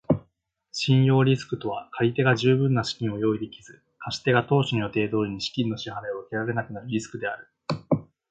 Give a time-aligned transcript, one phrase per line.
[0.71, 7.47] 信用リスクとは借り手が十分な資金を用意できず、貸し手が当初の予定通りに資金の支払を受けられなくなるリスクである。